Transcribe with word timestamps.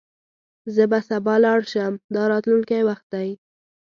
زه 0.75 0.83
به 0.91 0.99
سبا 1.09 1.33
لاړ 1.45 1.59
شم– 1.71 1.93
دا 2.15 2.21
راتلونکی 2.31 2.81
وخت 2.89 3.05
دی. 3.13 3.29